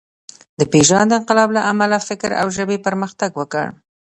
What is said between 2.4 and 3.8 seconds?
او ژبې پرمختګ وکړ.